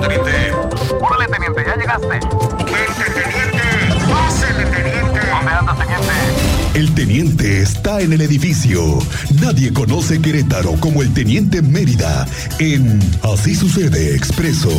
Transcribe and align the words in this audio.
teniente. 0.00 0.52
Órale, 1.00 1.26
teniente, 1.28 1.64
ya 1.66 1.76
llegaste. 1.76 2.08
Vente, 2.08 3.04
teniente. 3.14 3.62
Pásele, 4.10 4.64
teniente. 4.66 5.20
¿Dónde 5.30 5.52
anda, 5.52 5.74
teniente? 5.74 6.50
El 6.74 6.94
teniente 6.94 7.62
está 7.62 8.00
en 8.00 8.12
el 8.12 8.20
edificio. 8.20 8.80
Nadie 9.42 9.72
conoce 9.72 10.20
Querétaro 10.20 10.72
como 10.80 11.02
el 11.02 11.12
teniente 11.12 11.62
Mérida 11.62 12.26
en 12.58 13.00
Así 13.22 13.54
sucede 13.54 14.14
expreso. 14.14 14.70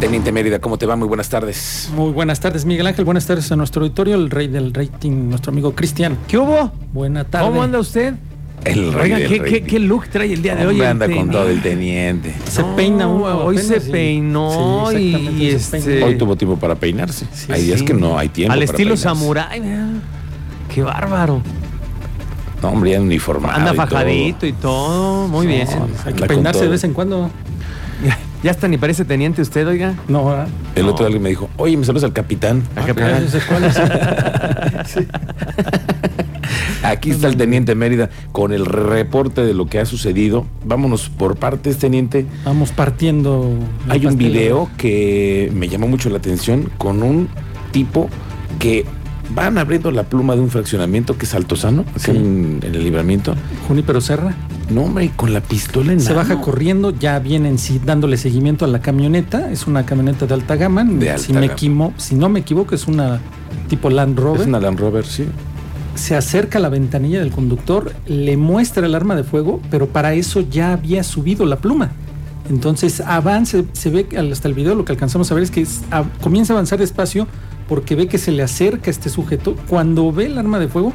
Teniente 0.00 0.30
Mérida, 0.30 0.60
¿cómo 0.60 0.78
te 0.78 0.86
va? 0.86 0.94
Muy 0.94 1.08
buenas 1.08 1.28
tardes. 1.28 1.90
Muy 1.92 2.12
buenas 2.12 2.38
tardes, 2.38 2.64
Miguel 2.64 2.86
Ángel. 2.86 3.04
Buenas 3.04 3.26
tardes 3.26 3.50
a 3.50 3.56
nuestro 3.56 3.82
auditorio, 3.82 4.14
el 4.14 4.30
rey 4.30 4.46
del 4.46 4.72
rating, 4.72 5.28
nuestro 5.28 5.50
amigo 5.50 5.74
Cristian. 5.74 6.16
¿Qué 6.28 6.38
hubo? 6.38 6.70
Buena 6.92 7.24
tarde. 7.24 7.48
¿Cómo 7.48 7.62
anda 7.62 7.80
usted? 7.80 8.14
El 8.68 8.92
rey 8.92 9.02
Oiga, 9.04 9.18
del 9.18 9.28
¿qué, 9.28 9.38
rey. 9.38 9.52
qué, 9.52 9.62
qué 9.64 9.78
look 9.78 10.08
trae 10.08 10.32
el 10.32 10.42
día 10.42 10.54
de 10.56 10.66
hoy? 10.66 10.80
Anda 10.82 11.08
con 11.08 11.30
todo 11.30 11.48
el 11.48 11.60
teniente. 11.62 12.34
Se 12.50 12.62
No, 12.62 12.76
peina 12.76 13.06
uno 13.06 13.24
Hoy 13.44 13.58
se 13.58 13.74
apenas 13.76 13.88
peinó 13.90 14.86
Sí, 14.90 14.96
y, 15.38 15.50
se 15.50 15.56
este, 15.56 15.80
peina. 15.80 16.06
Hoy 16.06 16.18
tuvo 16.18 16.36
tiempo 16.36 16.56
para 16.58 16.74
peinarse. 16.74 17.26
Sí, 17.32 17.52
hay 17.52 17.62
días 17.62 17.80
sí. 17.80 17.84
que 17.84 17.94
no 17.94 18.18
hay 18.18 18.28
tiempo. 18.28 18.52
al 18.52 18.58
para 18.60 18.64
estilo 18.64 18.94
peinarse. 18.94 19.02
samurái. 19.02 19.60
mira. 19.60 19.86
Qué 20.74 20.82
bárbaro. 20.82 21.40
No, 22.62 22.68
hombre, 22.70 22.90
ya 22.90 23.00
uniformado. 23.00 23.54
Anda 23.54 23.70
y 23.72 23.76
todo. 23.76 23.86
fajadito 23.86 24.46
y 24.46 24.52
todo. 24.52 25.28
Muy 25.28 25.46
bien. 25.46 25.66
Hay 26.04 26.12
que 26.14 26.26
peinarse 26.26 26.62
de 26.62 26.68
vez 26.68 26.82
en 26.84 26.92
cuando. 26.92 27.30
Ya, 28.04 28.18
ya 28.42 28.50
hasta 28.50 28.68
ni 28.68 28.78
parece 28.78 29.04
teniente 29.04 29.42
usted, 29.42 29.66
oiga. 29.66 29.94
No, 30.08 30.24
¿verdad? 30.26 30.48
El 30.74 30.84
No. 30.86 30.90
otro 30.92 31.04
día 31.04 31.06
alguien 31.06 31.22
me 31.22 31.28
dijo, 31.30 31.48
oye, 31.56 31.76
me 31.76 31.84
saludas 31.84 32.04
al 32.04 32.12
capitán. 32.12 32.62
Al 32.76 32.82
Ah, 32.82 32.86
capitán. 32.86 33.26
cuál 33.48 33.64
es. 33.64 33.80
Sí. 34.88 35.00
Aquí 36.90 37.10
está 37.10 37.28
el 37.28 37.36
teniente 37.36 37.74
Mérida 37.74 38.10
con 38.32 38.52
el 38.52 38.64
reporte 38.66 39.42
de 39.44 39.54
lo 39.54 39.66
que 39.66 39.78
ha 39.78 39.86
sucedido. 39.86 40.46
Vámonos 40.64 41.08
por 41.08 41.36
partes, 41.36 41.78
teniente. 41.78 42.26
Vamos 42.44 42.72
partiendo. 42.72 43.50
Hay 43.88 44.06
un 44.06 44.16
video 44.16 44.70
que 44.76 45.50
me 45.54 45.68
llamó 45.68 45.86
mucho 45.88 46.08
la 46.10 46.18
atención 46.18 46.70
con 46.78 47.02
un 47.02 47.28
tipo 47.72 48.08
que 48.58 48.84
van 49.34 49.58
abriendo 49.58 49.90
la 49.90 50.04
pluma 50.04 50.34
de 50.34 50.40
un 50.40 50.48
fraccionamiento 50.48 51.18
que 51.18 51.26
es 51.26 51.34
Altozano, 51.34 51.84
Sí. 51.96 52.12
en, 52.12 52.60
en 52.62 52.74
el 52.74 52.82
libramiento. 52.82 53.34
Junípero 53.68 54.00
Serra. 54.00 54.34
No, 54.70 54.82
hombre, 54.84 55.10
con 55.16 55.32
la 55.34 55.40
pistola 55.42 55.92
en 55.92 56.00
Se 56.00 56.14
mano. 56.14 56.28
baja 56.28 56.40
corriendo, 56.42 56.90
ya 56.90 57.18
vienen 57.18 57.58
sí, 57.58 57.80
dándole 57.84 58.16
seguimiento 58.16 58.64
a 58.64 58.68
la 58.68 58.80
camioneta. 58.80 59.50
Es 59.50 59.66
una 59.66 59.84
camioneta 59.86 60.26
de 60.26 60.34
alta 60.34 60.56
gama. 60.56 60.84
De 60.84 61.10
alta 61.10 61.22
si, 61.22 61.32
me 61.32 61.40
gama. 61.42 61.52
equimo- 61.54 61.92
si 61.98 62.14
no 62.14 62.28
me 62.30 62.40
equivoco, 62.40 62.74
es 62.74 62.86
una 62.86 63.20
tipo 63.68 63.90
Land 63.90 64.18
Rover. 64.18 64.40
Es 64.42 64.46
una 64.46 64.60
Land 64.60 64.78
Rover, 64.80 65.06
sí. 65.06 65.26
Se 65.98 66.16
acerca 66.16 66.58
a 66.58 66.62
la 66.62 66.68
ventanilla 66.68 67.18
del 67.20 67.30
conductor, 67.30 67.92
le 68.06 68.36
muestra 68.36 68.86
el 68.86 68.94
arma 68.94 69.14
de 69.16 69.24
fuego, 69.24 69.60
pero 69.70 69.88
para 69.88 70.14
eso 70.14 70.40
ya 70.40 70.72
había 70.72 71.02
subido 71.02 71.44
la 71.44 71.56
pluma. 71.56 71.90
Entonces 72.48 73.00
avanza, 73.00 73.58
se 73.72 73.90
ve 73.90 74.06
hasta 74.30 74.48
el 74.48 74.54
video 74.54 74.74
lo 74.74 74.84
que 74.84 74.92
alcanzamos 74.92 75.30
a 75.30 75.34
ver 75.34 75.42
es 75.44 75.50
que 75.50 75.66
a- 75.90 76.04
comienza 76.22 76.52
a 76.52 76.56
avanzar 76.56 76.78
despacio 76.78 77.26
porque 77.68 77.94
ve 77.94 78.06
que 78.06 78.16
se 78.16 78.32
le 78.32 78.42
acerca 78.42 78.90
este 78.90 79.10
sujeto. 79.10 79.54
Cuando 79.68 80.10
ve 80.12 80.26
el 80.26 80.38
arma 80.38 80.58
de 80.58 80.68
fuego, 80.68 80.94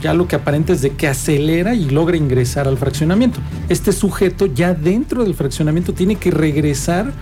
ya 0.00 0.14
lo 0.14 0.28
que 0.28 0.36
aparenta 0.36 0.72
es 0.72 0.80
de 0.82 0.90
que 0.90 1.08
acelera 1.08 1.74
y 1.74 1.90
logra 1.90 2.16
ingresar 2.16 2.68
al 2.68 2.78
fraccionamiento. 2.78 3.40
Este 3.68 3.90
sujeto 3.92 4.46
ya 4.46 4.74
dentro 4.74 5.24
del 5.24 5.34
fraccionamiento 5.34 5.92
tiene 5.94 6.14
que 6.14 6.30
regresar 6.30 7.12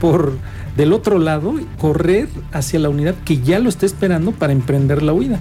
por 0.00 0.32
del 0.76 0.92
otro 0.92 1.18
lado, 1.18 1.54
correr 1.78 2.28
hacia 2.52 2.78
la 2.80 2.88
unidad 2.88 3.14
que 3.24 3.38
ya 3.42 3.58
lo 3.58 3.68
está 3.68 3.84
esperando 3.86 4.32
para 4.32 4.52
emprender 4.52 5.02
la 5.02 5.12
huida. 5.12 5.38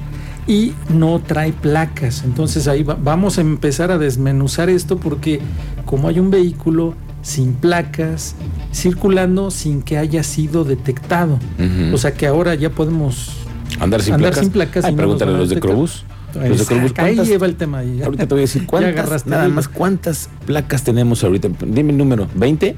Y 0.47 0.73
no 0.89 1.19
trae 1.25 1.53
placas. 1.53 2.23
Entonces 2.25 2.67
ahí 2.67 2.83
va- 2.83 2.97
vamos 3.01 3.37
a 3.37 3.41
empezar 3.41 3.91
a 3.91 3.97
desmenuzar 3.97 4.69
esto 4.69 4.97
porque 4.97 5.39
como 5.85 6.07
hay 6.09 6.19
un 6.19 6.31
vehículo 6.31 6.95
sin 7.21 7.53
placas, 7.53 8.35
circulando 8.73 9.51
sin 9.51 9.81
que 9.81 9.97
haya 9.97 10.23
sido 10.23 10.65
detectado. 10.65 11.39
O 11.93 11.97
sea 11.97 12.13
que 12.13 12.27
ahora 12.27 12.55
ya 12.55 12.69
podemos 12.69 13.31
andar 13.79 14.01
sin 14.01 14.15
andar 14.15 14.31
placas. 14.31 14.43
sin 14.43 14.51
placas 14.51 14.85
Ay, 14.85 14.91
no 14.91 14.97
pregúntale 14.97 15.31
a 15.33 15.37
los 15.37 15.49
de. 15.49 15.59
Crobús. 15.59 16.03
Los 16.35 16.59
de 16.59 16.65
Crobús, 16.65 16.91
Ahí 16.97 17.15
¿cuántas- 17.15 17.27
lleva 17.27 17.45
el 17.45 17.55
tema. 17.55 17.83
ya. 17.83 18.05
Ahorita 18.05 18.27
te 18.27 18.33
voy 18.33 18.41
a 18.41 18.41
decir 18.41 18.65
cuántas, 18.67 19.25
nada 19.27 19.47
más 19.49 19.67
cuántas 19.69 20.29
placas 20.45 20.83
tenemos 20.83 21.23
ahorita. 21.23 21.47
Dime 21.65 21.91
el 21.91 21.97
número, 21.97 22.27
¿20? 22.37 22.75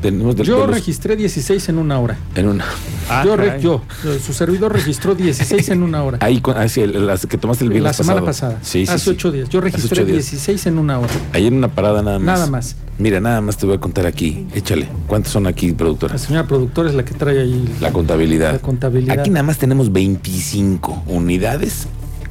Tenemos 0.00 0.36
de, 0.36 0.44
Yo 0.44 0.60
de 0.60 0.66
los- 0.68 0.76
registré 0.76 1.16
16 1.16 1.68
en 1.70 1.78
una 1.78 1.98
hora. 1.98 2.16
en 2.36 2.46
una. 2.48 2.64
Ah, 3.10 3.22
yo, 3.24 3.36
re- 3.36 3.46
caray. 3.46 3.62
yo, 3.62 3.82
su 4.24 4.32
servidor 4.32 4.72
registró 4.72 5.14
16 5.16 5.70
en 5.70 5.82
una 5.82 6.02
hora. 6.04 6.18
Ahí, 6.20 6.40
con- 6.40 6.56
ah, 6.56 6.68
sí, 6.68 6.82
el- 6.82 7.04
las 7.06 7.26
que 7.26 7.36
tomaste 7.36 7.64
el 7.64 7.70
la 7.70 7.74
viernes 7.74 7.96
semana 7.96 8.20
pasado. 8.24 8.52
pasada. 8.52 8.64
Sí, 8.64 8.86
sí, 8.86 8.92
hace 8.92 9.04
sí. 9.06 9.10
ocho 9.10 9.32
días. 9.32 9.48
Yo 9.48 9.60
registré 9.60 10.02
ocho 10.02 10.04
días. 10.04 10.30
16 10.30 10.66
en 10.66 10.78
una 10.78 11.00
hora. 11.00 11.10
Ahí 11.32 11.46
en 11.48 11.54
una 11.54 11.68
parada 11.68 12.02
nada 12.02 12.18
más. 12.20 12.26
Nada 12.38 12.46
más. 12.46 12.76
Mira, 12.98 13.20
nada 13.20 13.40
más 13.40 13.56
te 13.56 13.66
voy 13.66 13.74
a 13.76 13.80
contar 13.80 14.06
aquí. 14.06 14.46
Échale. 14.54 14.88
¿Cuántas 15.08 15.32
son 15.32 15.46
aquí, 15.48 15.70
La 15.70 15.76
productora? 15.76 16.16
señora 16.18 16.46
productora 16.46 16.88
es 16.90 16.94
la 16.94 17.04
que 17.04 17.14
trae 17.14 17.40
ahí 17.40 17.68
La 17.80 17.92
contabilidad. 17.92 18.52
la 18.52 18.58
contabilidad. 18.60 19.18
Aquí 19.18 19.30
nada 19.30 19.42
más 19.42 19.58
tenemos 19.58 19.90
25 19.92 21.02
unidades 21.06 21.86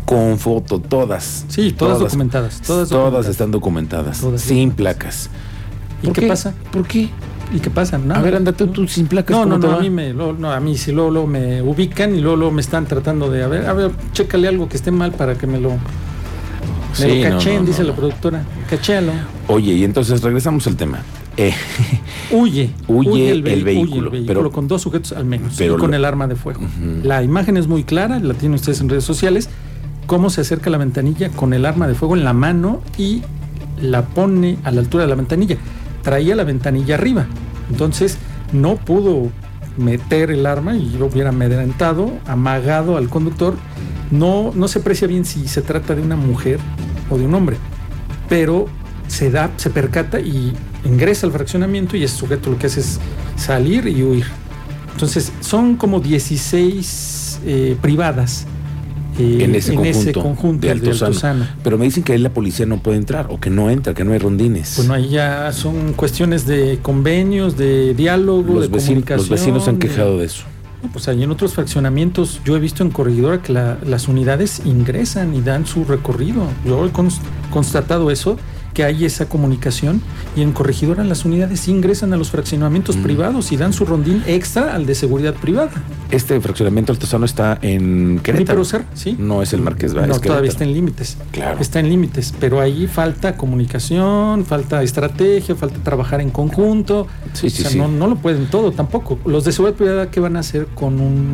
con 0.05 0.39
foto, 0.39 0.79
todas. 0.79 1.43
Sí, 1.49 1.73
todas 1.77 1.99
documentadas, 1.99 2.61
todas 2.61 2.87
documentadas. 2.89 3.27
están 3.27 3.51
documentadas. 3.51 4.19
Todas 4.21 4.39
sin 4.41 4.69
documentadas. 4.69 4.75
placas. 4.77 5.29
¿Y 6.01 6.05
¿Por 6.07 6.15
qué, 6.15 6.27
pasa? 6.27 6.53
¿Por 6.71 6.87
qué? 6.87 7.09
¿Y 7.53 7.59
qué 7.59 7.69
pasa? 7.69 7.97
Nada. 7.97 8.19
A 8.19 8.23
ver, 8.23 8.35
anda 8.35 8.51
tú, 8.51 8.87
sin 8.87 9.07
placas. 9.07 9.35
No, 9.37 9.43
¿cómo 9.43 9.57
no, 9.57 9.67
no, 9.71 9.77
a 9.77 9.79
mí 9.79 9.89
me, 9.89 10.13
luego- 10.13 10.33
no, 10.37 10.51
a 10.51 10.59
mí 10.59 10.77
sí 10.77 10.91
luego, 10.91 11.11
luego 11.11 11.27
me 11.27 11.61
ubican 11.61 12.13
y 12.15 12.19
luego, 12.19 12.35
luego 12.35 12.51
me 12.53 12.61
están 12.61 12.85
tratando 12.85 13.29
de, 13.29 13.43
a 13.43 13.47
ver, 13.47 13.65
a 13.67 13.73
ver, 13.73 13.91
chécale 14.11 14.47
algo 14.47 14.67
que 14.67 14.75
esté 14.77 14.91
mal 14.91 15.13
para 15.13 15.35
que 15.37 15.47
me 15.47 15.59
lo, 15.59 15.69
me 15.71 15.77
Sí, 16.93 17.07
lo 17.23 17.29
no, 17.29 17.35
cacheen, 17.35 17.55
no, 17.55 17.61
no, 17.61 17.67
dice 17.67 17.83
la 17.83 17.93
productora. 17.95 18.43
Cachéalo. 18.69 19.13
Oye, 19.47 19.73
y 19.73 19.83
entonces 19.85 20.21
regresamos 20.21 20.67
al 20.67 20.75
tema. 20.75 20.99
Eh, 21.37 21.53
Huye, 22.31 22.71
Huye 22.87 23.29
el 23.31 23.43
vehi- 23.43 23.63
vehículo, 23.63 24.11
pero- 24.25 24.51
con 24.51 24.67
dos 24.67 24.81
sujetos 24.81 25.13
al 25.13 25.23
menos, 25.25 25.53
pero 25.57 25.75
y 25.75 25.77
con 25.77 25.91
lo- 25.91 25.97
el 25.97 26.03
arma 26.05 26.27
de 26.27 26.35
fuego. 26.35 26.59
La 27.03 27.23
imagen 27.23 27.55
es 27.55 27.67
muy 27.67 27.83
clara, 27.83 28.19
la 28.19 28.33
tienen 28.33 28.55
ustedes 28.55 28.81
en 28.81 28.89
redes 28.89 29.03
sociales. 29.05 29.49
Cómo 30.07 30.29
se 30.29 30.41
acerca 30.41 30.69
a 30.69 30.71
la 30.71 30.77
ventanilla 30.79 31.29
con 31.29 31.53
el 31.53 31.65
arma 31.65 31.87
de 31.87 31.93
fuego 31.93 32.15
en 32.15 32.23
la 32.23 32.33
mano 32.33 32.81
y 32.97 33.21
la 33.81 34.03
pone 34.03 34.57
a 34.63 34.71
la 34.71 34.79
altura 34.81 35.03
de 35.03 35.09
la 35.09 35.15
ventanilla. 35.15 35.57
Traía 36.07 36.37
la 36.37 36.45
ventanilla 36.45 36.95
arriba, 36.95 37.27
entonces 37.69 38.17
no 38.53 38.77
pudo 38.77 39.29
meter 39.75 40.31
el 40.31 40.45
arma 40.45 40.77
y 40.77 40.91
lo 40.91 41.07
hubiera 41.07 41.31
amedrentado, 41.31 42.13
amagado 42.25 42.95
al 42.95 43.09
conductor. 43.09 43.55
No, 44.09 44.53
no 44.55 44.69
se 44.69 44.79
aprecia 44.79 45.05
bien 45.05 45.25
si 45.25 45.49
se 45.49 45.61
trata 45.61 45.95
de 45.95 46.01
una 46.01 46.15
mujer 46.15 46.61
o 47.09 47.17
de 47.17 47.25
un 47.25 47.33
hombre, 47.33 47.57
pero 48.29 48.67
se 49.09 49.31
da, 49.31 49.51
se 49.57 49.69
percata 49.69 50.21
y 50.21 50.53
ingresa 50.85 51.27
al 51.27 51.33
fraccionamiento 51.33 51.97
y 51.97 52.05
ese 52.05 52.15
sujeto 52.15 52.51
lo 52.51 52.57
que 52.57 52.67
hace 52.67 52.79
es 52.79 53.01
salir 53.35 53.85
y 53.85 54.01
huir. 54.01 54.27
Entonces, 54.93 55.33
son 55.41 55.75
como 55.75 55.99
16 55.99 57.41
eh, 57.45 57.77
privadas 57.81 58.47
eh, 59.19 59.43
en 59.43 59.55
ese 59.55 59.73
conjunto, 60.13 60.61
de 60.61 60.67
de 60.67 60.71
Altozano. 60.71 61.07
Altozano. 61.07 61.47
Pero 61.63 61.77
me 61.77 61.85
dicen 61.85 62.03
que 62.03 62.13
ahí 62.13 62.19
la 62.19 62.29
policía 62.33 62.65
no 62.65 62.77
puede 62.77 62.97
entrar 62.97 63.27
o 63.29 63.39
que 63.39 63.49
no 63.49 63.69
entra, 63.69 63.93
que 63.93 64.03
no 64.03 64.13
hay 64.13 64.19
rondines. 64.19 64.75
Bueno, 64.77 64.93
ahí 64.93 65.09
ya 65.09 65.51
son 65.51 65.93
cuestiones 65.93 66.45
de 66.45 66.79
convenios, 66.81 67.57
de 67.57 67.93
diálogo, 67.93 68.53
los, 68.53 68.61
de 68.63 68.67
vecinos, 68.67 68.85
comunicación. 68.87 69.17
los 69.17 69.29
vecinos 69.29 69.67
han 69.67 69.77
quejado 69.79 70.17
de 70.19 70.25
eso. 70.25 70.43
No, 70.83 70.89
Pues 70.91 71.07
ahí 71.07 71.23
en 71.23 71.31
otros 71.31 71.53
fraccionamientos, 71.53 72.39
yo 72.45 72.55
he 72.55 72.59
visto 72.59 72.83
en 72.83 72.91
Corregidora 72.91 73.41
que 73.41 73.51
la- 73.53 73.77
las 73.85 74.07
unidades 74.07 74.61
ingresan 74.65 75.33
y 75.35 75.41
dan 75.41 75.65
su 75.65 75.83
recorrido. 75.85 76.43
Yo 76.65 76.85
he 76.85 76.93
cons- 76.93 77.19
constatado 77.51 78.11
eso, 78.11 78.37
que 78.77 78.83
hay 78.83 79.05
esa 79.05 79.27
comunicación 79.27 80.01
y 80.35 80.43
en 80.43 80.51
Corregidora 80.51 81.03
las 81.03 81.25
unidades 81.25 81.67
ingresan 81.67 82.13
a 82.13 82.15
los 82.15 82.29
fraccionamientos 82.29 82.95
Mm. 82.97 83.01
privados 83.01 83.51
y 83.51 83.57
dan 83.57 83.73
su 83.73 83.85
rondín 83.85 84.21
extra 84.27 84.75
al 84.75 84.85
de 84.85 84.93
seguridad 84.93 85.33
privada. 85.33 85.71
Este 86.11 86.39
fraccionamiento 86.39 86.91
Altozano 86.91 87.25
está 87.25 87.57
en 87.63 88.19
Querétaro. 88.21 88.63
Serra, 88.63 88.85
sí. 88.93 89.15
No 89.17 89.41
es 89.41 89.51
el 89.53 89.61
Marqués 89.61 89.95
Vázquez. 89.95 90.09
No, 90.09 90.15
es 90.17 90.21
todavía 90.21 90.51
está 90.51 90.63
en 90.63 90.73
límites. 90.73 91.17
Claro. 91.31 91.57
Está 91.59 91.79
en 91.79 91.89
límites, 91.89 92.35
pero 92.39 92.61
ahí 92.61 92.85
falta 92.85 93.35
comunicación, 93.35 94.45
falta 94.45 94.83
estrategia, 94.83 95.55
falta 95.55 95.79
trabajar 95.83 96.21
en 96.21 96.29
conjunto. 96.29 97.07
Sí, 97.33 97.49
sí, 97.49 97.57
o 97.57 97.61
sea, 97.63 97.71
sí. 97.71 97.77
No, 97.79 97.87
no 97.87 98.05
lo 98.05 98.17
pueden 98.17 98.45
todo 98.45 98.71
tampoco. 98.73 99.17
Los 99.25 99.43
de 99.43 99.53
seguridad 99.53 99.75
privada, 99.75 100.11
¿qué 100.11 100.19
van 100.19 100.35
a 100.37 100.41
hacer 100.41 100.67
con 100.75 101.01
un, 101.01 101.33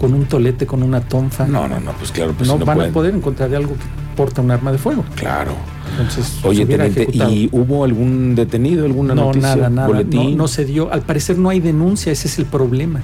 con 0.00 0.14
un 0.14 0.24
tolete, 0.24 0.64
con 0.64 0.82
una 0.82 1.02
tonfa? 1.02 1.46
No, 1.46 1.68
no, 1.68 1.80
no, 1.80 1.92
pues 1.92 2.12
claro, 2.12 2.32
pues 2.32 2.48
no, 2.48 2.56
no, 2.56 2.64
van 2.64 2.76
pueden. 2.76 2.90
a 2.90 2.94
poder 2.94 3.14
encontrar 3.14 3.54
algo 3.54 3.74
que 3.74 3.84
porta 4.16 4.40
un 4.40 4.50
arma 4.50 4.72
de 4.72 4.78
fuego. 4.78 5.04
Claro. 5.16 5.52
Entonces, 5.90 6.38
Oye, 6.42 6.66
teniente, 6.66 7.02
ejecutado. 7.02 7.32
¿y 7.32 7.48
hubo 7.52 7.84
algún 7.84 8.34
detenido, 8.34 8.84
alguna 8.84 9.14
no, 9.14 9.26
noticia? 9.26 9.56
nada, 9.56 9.70
nada. 9.70 9.88
boletín? 9.88 10.32
No, 10.32 10.44
no 10.44 10.48
se 10.48 10.64
dio. 10.64 10.92
Al 10.92 11.02
parecer 11.02 11.38
no 11.38 11.50
hay 11.50 11.60
denuncia, 11.60 12.12
ese 12.12 12.28
es 12.28 12.38
el 12.38 12.46
problema. 12.46 13.00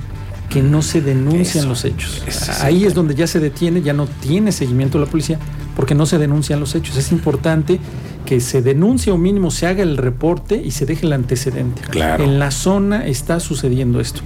Que 0.49 0.63
no 0.63 0.83
se 0.83 1.01
denuncian 1.01 1.65
Eso, 1.65 1.69
los 1.69 1.85
hechos. 1.85 2.23
Ahí 2.63 2.85
es 2.85 2.95
donde 2.95 3.15
ya 3.15 3.27
se 3.27 3.41
detiene, 3.41 3.83
ya 3.83 3.93
no 3.93 4.07
tiene 4.07 4.53
seguimiento 4.53 4.99
la 4.99 5.07
policía, 5.07 5.39
porque 5.75 5.95
no 5.95 6.07
se 6.07 6.19
denuncian 6.19 6.61
los 6.61 6.75
hechos. 6.75 6.97
Es 6.97 7.11
importante 7.11 7.81
que 8.25 8.41
se 8.41 8.63
denuncie 8.63 9.13
o 9.13 9.19
mínimo 9.19 9.51
se 9.51 9.67
haga 9.67 9.83
el 9.83 9.97
reporte 9.97 10.63
y 10.65 10.71
se 10.71 10.87
deje 10.87 11.07
el 11.07 11.13
antecedente. 11.13 11.83
Claro. 11.91 12.23
En 12.25 12.39
la 12.39 12.51
zona 12.51 13.07
está 13.07 13.41
sucediendo 13.41 14.01
esto. 14.01 14.21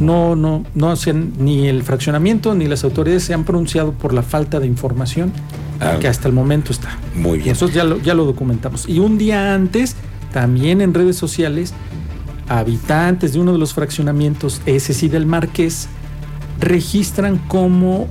No, 0.00 0.34
no, 0.36 0.64
no 0.74 0.96
se 0.96 1.10
han- 1.10 1.32
ni 1.38 1.68
el 1.68 1.82
fraccionamiento 1.82 2.54
ni 2.54 2.66
las 2.66 2.84
autoridades 2.84 3.24
se 3.24 3.34
han 3.34 3.44
pronunciado 3.44 3.92
por 3.92 4.12
la 4.12 4.22
falta 4.22 4.60
de 4.60 4.66
información 4.66 5.32
Ah. 5.80 5.96
que 6.00 6.08
hasta 6.08 6.28
el 6.28 6.34
momento 6.34 6.72
está. 6.72 6.98
Muy 7.16 7.38
bien. 7.38 7.50
Nosotros 7.50 7.74
ya 7.74 7.84
lo, 7.84 7.98
ya 8.00 8.14
lo 8.14 8.24
documentamos. 8.24 8.88
Y 8.88 8.98
un 9.00 9.18
día 9.18 9.54
antes 9.54 9.96
también 10.32 10.80
en 10.80 10.94
redes 10.94 11.16
sociales, 11.16 11.74
habitantes 12.48 13.32
de 13.32 13.40
uno 13.40 13.52
de 13.52 13.58
los 13.58 13.72
fraccionamientos, 13.74 14.60
ese 14.66 14.92
sí 14.94 15.08
del 15.08 15.26
Marqués, 15.26 15.88
registran 16.60 17.38
cómo 17.48 18.06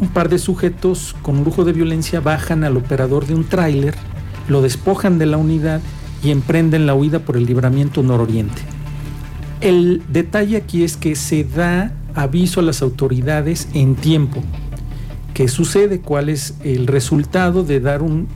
un 0.00 0.08
par 0.08 0.28
de 0.28 0.38
sujetos 0.38 1.14
con 1.22 1.38
un 1.38 1.44
lujo 1.44 1.64
de 1.64 1.72
violencia 1.72 2.20
bajan 2.20 2.64
al 2.64 2.76
operador 2.76 3.26
de 3.26 3.34
un 3.34 3.44
tráiler, 3.44 3.94
lo 4.48 4.62
despojan 4.62 5.18
de 5.18 5.26
la 5.26 5.36
unidad 5.36 5.80
y 6.22 6.30
emprenden 6.30 6.86
la 6.86 6.94
huida 6.94 7.20
por 7.20 7.36
el 7.36 7.46
libramiento 7.46 8.02
nororiente. 8.02 8.62
El 9.60 10.02
detalle 10.08 10.56
aquí 10.56 10.84
es 10.84 10.96
que 10.96 11.14
se 11.14 11.44
da 11.44 11.92
aviso 12.14 12.60
a 12.60 12.62
las 12.62 12.80
autoridades 12.80 13.68
en 13.74 13.94
tiempo. 13.94 14.42
¿Qué 15.34 15.48
sucede? 15.48 16.00
¿Cuál 16.00 16.30
es 16.30 16.54
el 16.64 16.86
resultado 16.86 17.62
de 17.62 17.78
dar 17.80 18.00
un 18.00 18.26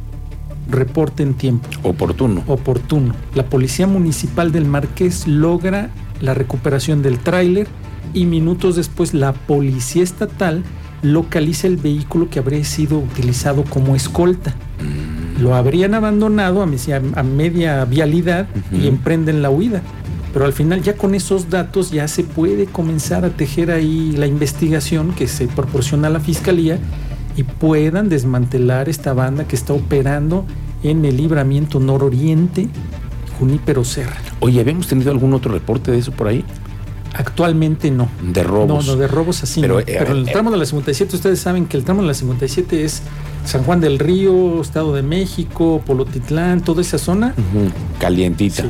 reporte 0.68 1.22
en 1.22 1.32
tiempo? 1.32 1.66
Oportuno. 1.82 2.44
oportuno. 2.46 3.14
La 3.34 3.46
Policía 3.46 3.86
Municipal 3.86 4.52
del 4.52 4.66
Marqués 4.66 5.26
logra 5.26 5.88
la 6.20 6.34
recuperación 6.34 7.02
del 7.02 7.18
tráiler 7.18 7.68
y 8.12 8.26
minutos 8.26 8.76
después 8.76 9.14
la 9.14 9.32
Policía 9.32 10.02
Estatal 10.02 10.62
localiza 11.02 11.66
el 11.66 11.78
vehículo 11.78 12.28
que 12.28 12.38
habría 12.38 12.64
sido 12.64 12.98
utilizado 12.98 13.64
como 13.64 13.96
escolta. 13.96 14.54
Lo 15.40 15.54
habrían 15.54 15.94
abandonado 15.94 16.62
a, 16.62 17.22
media 17.22 17.84
vialidad 17.86 18.46
y 18.72 18.86
emprenden 18.86 19.40
la 19.42 19.50
huida. 19.50 19.82
Pero 20.34 20.44
al 20.44 20.52
final 20.52 20.82
ya 20.82 20.96
con 20.96 21.14
esos 21.14 21.48
datos 21.48 21.90
ya 21.92 22.06
se 22.08 22.24
puede 22.24 22.66
comenzar 22.66 23.24
a 23.24 23.30
tejer 23.30 23.70
ahí 23.70 24.12
la 24.16 24.26
investigación 24.26 25.12
que 25.14 25.28
se 25.28 25.46
proporciona 25.46 26.08
a 26.08 26.10
la 26.10 26.20
Fiscalía 26.20 26.78
y 27.36 27.44
puedan 27.44 28.08
desmantelar 28.08 28.88
esta 28.88 29.12
banda 29.14 29.46
que 29.46 29.54
está 29.56 29.72
operando 29.72 30.44
en 30.82 31.04
el 31.04 31.16
libramiento 31.16 31.78
nororiente 31.80 32.68
Junípero 33.38 33.84
Serra. 33.84 34.16
Oye, 34.40 34.60
¿habíamos 34.60 34.88
tenido 34.88 35.10
algún 35.12 35.32
otro 35.34 35.52
reporte 35.52 35.90
de 35.92 35.98
eso 35.98 36.10
por 36.12 36.26
ahí? 36.28 36.44
Actualmente 37.14 37.92
no. 37.92 38.08
De 38.20 38.42
robos. 38.42 38.86
No, 38.86 38.92
no, 38.92 38.98
de 38.98 39.06
robos 39.06 39.42
así. 39.44 39.60
Pero, 39.60 39.74
no. 39.74 39.80
eh, 39.80 39.84
Pero 39.86 40.12
el 40.12 40.28
eh, 40.28 40.32
tramo 40.32 40.50
de 40.50 40.56
la 40.56 40.66
57, 40.66 41.14
ustedes 41.14 41.38
saben 41.38 41.66
que 41.66 41.76
el 41.76 41.84
tramo 41.84 42.02
de 42.02 42.08
la 42.08 42.14
57 42.14 42.84
es 42.84 43.02
San 43.44 43.62
Juan 43.62 43.80
del 43.80 44.00
Río, 44.00 44.60
Estado 44.60 44.92
de 44.94 45.02
México, 45.02 45.80
Polotitlán, 45.86 46.60
toda 46.62 46.82
esa 46.82 46.98
zona. 46.98 47.34
Calientita. 48.00 48.62
Sí. 48.64 48.68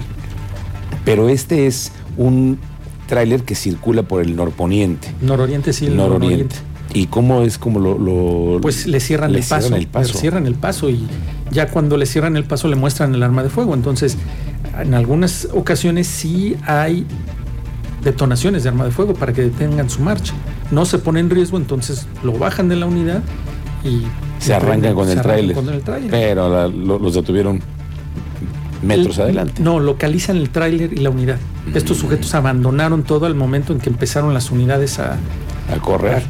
Pero 1.04 1.28
este 1.28 1.66
es 1.66 1.92
un 2.16 2.58
tráiler 3.06 3.42
que 3.42 3.54
circula 3.54 4.02
por 4.02 4.22
el 4.22 4.34
norponiente. 4.36 5.08
Nororiente 5.20 5.72
sí, 5.72 5.86
el 5.86 5.96
nororiente. 5.96 6.56
¿Y 6.92 7.06
cómo 7.06 7.42
es 7.42 7.58
como 7.58 7.80
lo, 7.80 7.98
lo- 7.98 8.60
Pues 8.60 8.86
le 8.86 9.00
cierran, 9.00 9.32
le 9.32 9.40
el, 9.40 9.44
paso, 9.44 9.62
cierran 9.68 9.80
el 9.80 9.86
paso? 9.88 10.12
Le 10.14 10.18
cierran 10.20 10.46
el 10.46 10.54
paso 10.54 10.90
y 10.90 11.06
ya 11.50 11.68
cuando 11.68 11.96
le 11.96 12.06
cierran 12.06 12.36
el 12.36 12.44
paso 12.44 12.68
le 12.68 12.76
muestran 12.76 13.14
el 13.14 13.22
arma 13.22 13.42
de 13.42 13.50
fuego. 13.50 13.74
Entonces, 13.74 14.16
en 14.80 14.94
algunas 14.94 15.48
ocasiones 15.52 16.06
sí 16.06 16.56
hay 16.66 17.04
detonaciones 18.02 18.62
de 18.62 18.68
arma 18.68 18.84
de 18.84 18.90
fuego 18.90 19.14
para 19.14 19.32
que 19.32 19.42
detengan 19.42 19.90
su 19.90 20.02
marcha. 20.02 20.34
No 20.70 20.84
se 20.84 20.98
pone 20.98 21.20
en 21.20 21.30
riesgo, 21.30 21.56
entonces 21.58 22.06
lo 22.22 22.32
bajan 22.38 22.68
de 22.68 22.76
la 22.76 22.86
unidad 22.86 23.22
y 23.84 24.02
se 24.38 24.54
arrancan 24.54 24.94
con 24.94 25.08
el 25.08 25.20
tráiler. 25.20 25.56
con 25.56 25.68
el 25.68 25.80
tráiler. 25.82 26.10
Pero 26.10 26.48
la- 26.48 26.68
lo- 26.68 26.98
los 26.98 27.14
detuvieron 27.14 27.60
metros 28.84 29.16
El- 29.18 29.24
adelante. 29.24 29.62
No, 29.62 29.80
localizan 29.80 30.36
el 30.36 30.50
tráiler 30.50 30.92
y 30.92 30.96
la 30.96 31.10
unidad. 31.10 31.38
Estos 31.74 31.98
Mm. 31.98 32.00
sujetos 32.00 32.34
abandonaron 32.34 33.02
todo 33.02 33.26
al 33.26 33.34
momento 33.34 33.72
en 33.72 33.80
que 33.80 33.90
empezaron 33.90 34.32
las 34.34 34.50
unidades 34.50 34.98
a, 34.98 35.16
A 35.72 35.76
correr. 35.80 36.22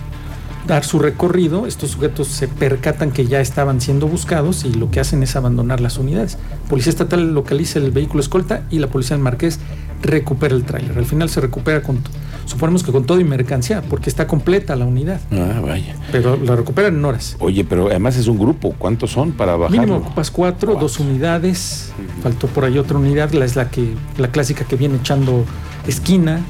dar 0.67 0.85
su 0.85 0.99
recorrido. 0.99 1.67
Estos 1.67 1.91
sujetos 1.91 2.29
se 2.29 2.49
percatan 2.49 3.11
que 3.11 3.27
ya 3.27 3.41
estaban 3.41 3.81
siendo 3.81 4.07
buscados 4.07 4.65
y 4.65 4.73
lo 4.73 4.91
que 4.91 5.01
hacen 5.01 5.23
es 5.23 5.37
abandonar 5.37 5.81
las 5.81 5.99
unidades. 5.99 6.39
Policía 6.71 6.91
Estatal 6.91 7.35
localiza 7.35 7.79
el 7.79 7.91
vehículo 7.91 8.21
escolta 8.21 8.63
y 8.71 8.79
la 8.79 8.87
Policía 8.87 9.17
del 9.17 9.25
Marqués 9.25 9.59
recupera 10.03 10.55
el 10.55 10.65
tráiler. 10.65 10.97
Al 10.97 11.07
final 11.07 11.29
se 11.29 11.41
recupera 11.41 11.83
con, 11.83 11.99
suponemos 12.47 12.83
que 12.83 12.93
con 12.93 13.05
todo 13.05 13.21
y 13.21 13.25
mercancía, 13.25 13.83
porque 13.83 14.09
está 14.11 14.27
completa 14.27 14.77
la 14.77 14.85
unidad, 14.85 15.21
Ah, 15.33 15.61
vaya. 15.61 15.95
pero 16.13 16.37
la 16.37 16.57
recuperan 16.57 16.95
en 16.97 17.05
horas. 17.05 17.37
Oye, 17.41 17.65
pero 17.65 17.87
además 17.89 18.17
es 18.17 18.27
un 18.27 18.39
grupo. 18.39 18.75
¿Cuántos 18.79 19.11
son 19.13 19.33
para 19.33 19.57
bajar? 19.57 19.73
Mínimo 19.79 19.97
ocupas 19.99 20.31
cuatro, 20.31 20.73
Cuatro. 20.73 20.81
dos 20.89 21.01
unidades. 21.01 21.93
Faltó 22.23 22.47
por 22.49 22.65
ahí 22.65 22.79
otra 22.79 22.99
unidad, 22.99 23.33
la 23.33 23.45
es 23.45 23.57
la 23.57 23.71
que 23.71 23.95
la 24.19 24.29
clásica 24.29 24.65
que 24.65 24.77
viene 24.77 24.97
echando 24.97 25.45
esquina, 25.87 26.41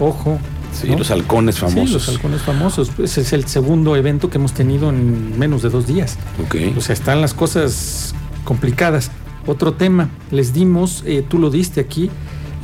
ojo. 0.00 0.38
Sí, 0.72 0.90
¿no? 0.90 0.98
los 0.98 1.10
halcones 1.10 1.58
famosos. 1.58 1.86
Sí, 1.86 1.92
los 1.94 2.08
halcones 2.10 2.42
famosos. 2.42 2.90
Ese 3.02 3.22
es 3.22 3.32
el 3.32 3.46
segundo 3.46 3.96
evento 3.96 4.28
que 4.28 4.36
hemos 4.36 4.52
tenido 4.52 4.90
en 4.90 5.38
menos 5.38 5.62
de 5.62 5.70
dos 5.70 5.86
días. 5.86 6.18
Ok. 6.44 6.56
O 6.76 6.80
sea, 6.82 6.92
están 6.92 7.22
las 7.22 7.32
cosas 7.32 8.14
complicadas. 8.44 9.10
Otro 9.46 9.72
tema, 9.74 10.10
les 10.30 10.52
dimos, 10.52 11.02
eh, 11.06 11.24
tú 11.26 11.38
lo 11.38 11.48
diste 11.50 11.80
aquí, 11.80 12.10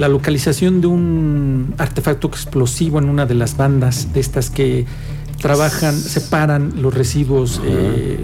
la 0.03 0.09
localización 0.09 0.81
de 0.81 0.89
un 0.89 1.75
artefacto 1.79 2.27
explosivo 2.27 2.99
en 2.99 3.09
una 3.09 3.25
de 3.25 3.35
las 3.37 3.57
bandas 3.57 4.13
de 4.13 4.19
estas 4.19 4.51
que 4.51 4.85
trabajan, 5.41 5.95
separan 5.95 6.73
los 6.83 6.93
residuos 6.93 7.61
eh, 7.65 8.19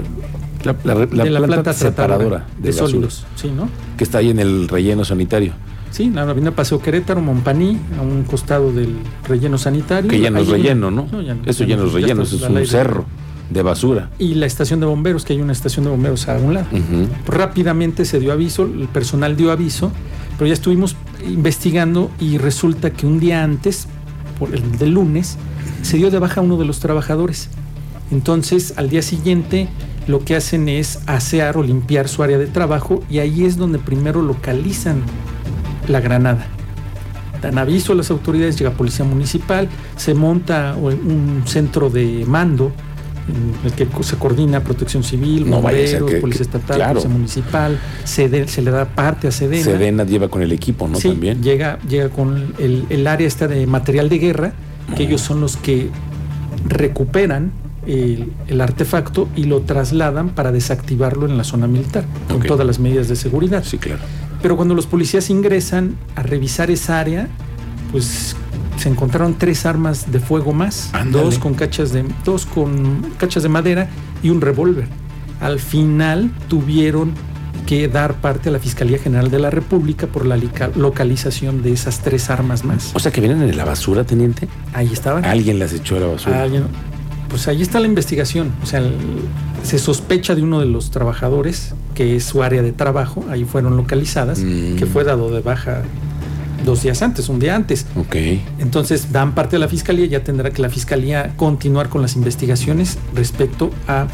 la, 0.64 0.74
la- 0.82 0.94
la 0.94 1.06
de 1.06 1.30
la 1.30 1.38
planta, 1.38 1.46
planta 1.46 1.72
separadora 1.72 2.46
de, 2.58 2.62
de, 2.64 2.72
sólidos. 2.72 3.24
Sí, 3.36 3.48
¿no? 3.56 3.68
que 3.96 4.02
está 4.02 4.18
ahí 4.18 4.30
en 4.30 4.40
el 4.40 4.66
relleno 4.66 5.04
sanitario. 5.04 5.52
Sí, 5.92 6.10
la 6.10 6.22
avenida 6.22 6.50
Paseo 6.50 6.80
Querétaro, 6.82 7.20
Mompaní, 7.20 7.78
a 7.96 8.02
un 8.02 8.24
costado 8.24 8.72
del 8.72 8.96
relleno 9.28 9.56
sanitario. 9.56 10.10
Que 10.10 10.18
ya 10.20 10.30
no 10.30 10.40
es 10.40 10.48
relleno, 10.48 10.90
¿no? 10.90 11.06
ya 11.22 11.36
eso 11.46 11.62
ya 11.62 11.76
no 11.76 11.86
es 11.86 11.92
relleno, 11.92 12.22
eso 12.22 12.34
es 12.36 12.42
un 12.42 12.66
cerro 12.66 13.04
de 13.50 13.62
basura. 13.62 14.10
Y 14.18 14.34
la 14.34 14.46
estación 14.46 14.80
de 14.80 14.86
bomberos, 14.86 15.24
que 15.24 15.32
hay 15.32 15.40
una 15.40 15.52
estación 15.52 15.84
de 15.84 15.90
bomberos 15.92 16.28
a 16.28 16.36
un 16.38 16.54
lado. 16.54 16.66
Rápidamente 17.26 18.04
se 18.04 18.18
dio 18.20 18.32
aviso, 18.32 18.64
el 18.64 18.88
personal 18.88 19.36
dio 19.36 19.50
aviso, 19.52 19.92
pero 20.38 20.46
ya 20.46 20.54
estuvimos 20.54 20.96
investigando 21.26 22.10
y 22.20 22.38
resulta 22.38 22.90
que 22.90 23.06
un 23.06 23.18
día 23.18 23.42
antes, 23.42 23.88
por 24.38 24.54
el 24.54 24.78
del 24.78 24.92
lunes, 24.92 25.36
se 25.82 25.96
dio 25.96 26.10
de 26.10 26.20
baja 26.20 26.40
uno 26.40 26.56
de 26.56 26.64
los 26.64 26.78
trabajadores. 26.78 27.48
Entonces, 28.12 28.74
al 28.76 28.88
día 28.88 29.02
siguiente, 29.02 29.68
lo 30.06 30.24
que 30.24 30.36
hacen 30.36 30.68
es 30.68 31.00
asear 31.06 31.58
o 31.58 31.62
limpiar 31.62 32.08
su 32.08 32.22
área 32.22 32.38
de 32.38 32.46
trabajo 32.46 33.02
y 33.10 33.18
ahí 33.18 33.44
es 33.44 33.56
donde 33.56 33.80
primero 33.80 34.22
localizan 34.22 35.02
la 35.88 36.00
granada. 36.00 36.46
Dan 37.42 37.58
aviso 37.58 37.92
a 37.92 37.96
las 37.96 38.10
autoridades, 38.10 38.56
llega 38.58 38.70
policía 38.70 39.04
municipal, 39.04 39.68
se 39.96 40.14
monta 40.14 40.76
un 40.76 41.42
centro 41.46 41.90
de 41.90 42.24
mando 42.26 42.72
el 43.64 43.72
que 43.72 43.86
se 44.02 44.16
coordina 44.16 44.60
protección 44.64 45.02
civil, 45.04 45.48
No 45.48 45.60
bomberos, 45.60 46.10
que- 46.10 46.16
policía 46.16 46.42
estatal, 46.42 46.76
claro. 46.76 46.92
policía 46.94 47.10
municipal, 47.10 47.78
se 48.04 48.28
le 48.28 48.70
da 48.70 48.84
parte 48.86 49.28
a 49.28 49.30
Sedena. 49.30 49.64
Sedena 49.64 50.04
lleva 50.04 50.28
con 50.28 50.42
el 50.42 50.52
equipo, 50.52 50.88
¿no? 50.88 50.98
Sí, 50.98 51.08
También. 51.08 51.42
Llega, 51.42 51.78
llega 51.88 52.08
con 52.08 52.54
el, 52.58 52.86
el 52.88 53.06
área 53.06 53.26
esta 53.26 53.46
de 53.48 53.66
material 53.66 54.08
de 54.08 54.18
guerra, 54.18 54.52
que 54.96 55.02
ellos 55.04 55.20
son 55.20 55.40
los 55.40 55.56
que 55.56 55.90
recuperan 56.66 57.52
el, 57.86 58.32
el 58.48 58.60
artefacto 58.60 59.28
y 59.36 59.44
lo 59.44 59.60
trasladan 59.62 60.30
para 60.30 60.52
desactivarlo 60.52 61.26
en 61.26 61.36
la 61.38 61.44
zona 61.44 61.66
militar, 61.66 62.04
con 62.28 62.42
todas 62.42 62.66
las 62.66 62.78
medidas 62.78 63.08
de 63.08 63.16
seguridad. 63.16 63.64
Sí, 63.64 63.78
claro. 63.78 64.00
Pero 64.42 64.56
cuando 64.56 64.74
los 64.74 64.86
policías 64.86 65.30
ingresan 65.30 65.96
a 66.14 66.22
revisar 66.22 66.70
esa 66.70 67.00
área, 67.00 67.28
pues 67.90 68.36
se 68.78 68.88
encontraron 68.88 69.34
tres 69.36 69.66
armas 69.66 70.10
de 70.10 70.20
fuego 70.20 70.52
más, 70.52 70.90
dos 71.12 71.38
con 71.38 71.54
cachas 71.54 71.92
de 71.92 72.04
dos 72.24 72.46
con 72.46 73.02
cachas 73.18 73.42
de 73.42 73.48
madera 73.48 73.88
y 74.22 74.30
un 74.30 74.40
revólver. 74.40 74.86
Al 75.40 75.58
final 75.60 76.30
tuvieron 76.48 77.12
que 77.66 77.86
dar 77.88 78.14
parte 78.14 78.48
a 78.48 78.52
la 78.52 78.58
Fiscalía 78.58 78.98
General 78.98 79.30
de 79.30 79.38
la 79.38 79.50
República 79.50 80.06
por 80.06 80.24
la 80.24 80.38
localización 80.76 81.62
de 81.62 81.72
esas 81.72 82.00
tres 82.00 82.30
armas 82.30 82.64
más. 82.64 82.92
O 82.94 82.98
sea 82.98 83.12
que 83.12 83.20
vienen 83.20 83.42
en 83.42 83.56
la 83.56 83.64
basura, 83.64 84.04
teniente. 84.04 84.48
Ahí 84.72 84.90
estaban. 84.92 85.24
Alguien 85.24 85.58
las 85.58 85.72
echó 85.72 85.96
a 85.96 86.00
la 86.00 86.06
basura. 86.06 86.42
Alguien- 86.42 86.64
pues 87.28 87.46
ahí 87.46 87.60
está 87.60 87.78
la 87.78 87.86
investigación. 87.86 88.52
O 88.62 88.66
sea, 88.66 88.80
el- 88.80 88.94
se 89.62 89.78
sospecha 89.78 90.34
de 90.34 90.42
uno 90.42 90.60
de 90.60 90.66
los 90.66 90.90
trabajadores, 90.90 91.74
que 91.94 92.16
es 92.16 92.24
su 92.24 92.42
área 92.42 92.62
de 92.62 92.72
trabajo, 92.72 93.24
ahí 93.28 93.44
fueron 93.44 93.76
localizadas, 93.76 94.38
Mm. 94.38 94.76
que 94.76 94.86
fue 94.86 95.04
dado 95.04 95.30
de 95.30 95.40
baja 95.42 95.82
dos 96.64 96.82
días 96.82 97.02
antes, 97.02 97.28
un 97.28 97.38
día 97.38 97.54
antes. 97.56 97.86
Ok. 97.96 98.16
Entonces 98.58 99.12
dan 99.12 99.34
parte 99.34 99.56
a 99.56 99.58
la 99.58 99.68
fiscalía, 99.68 100.06
ya 100.06 100.22
tendrá 100.24 100.50
que 100.50 100.62
la 100.62 100.68
fiscalía 100.68 101.32
continuar 101.36 101.88
con 101.88 102.02
las 102.02 102.16
investigaciones 102.16 102.98
respecto 103.14 103.70
a 103.86 104.06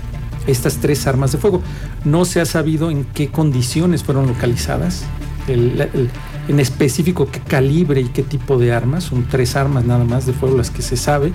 estas 0.47 0.77
tres 0.77 1.07
armas 1.07 1.33
de 1.33 1.39
fuego. 1.39 1.63
No 2.05 2.25
se 2.25 2.41
ha 2.41 2.45
sabido 2.47 2.91
en 2.91 3.05
qué 3.05 3.29
condiciones 3.29 4.03
fueron 4.05 4.27
localizadas, 4.27 5.05
el- 5.49 5.81
el- 5.81 6.11
en 6.49 6.61
específico 6.61 7.27
qué 7.31 7.41
calibre 7.41 8.01
y 8.03 8.09
qué 8.09 8.23
tipo 8.23 8.59
de 8.59 8.73
armas. 8.73 9.05
Son 9.05 9.25
tres 9.29 9.57
armas 9.57 9.85
nada 9.85 10.05
más 10.05 10.27
de 10.27 10.33
fuego 10.35 10.57
las 10.57 10.71
que 10.71 10.83
se 10.83 10.97
sabe. 10.97 11.33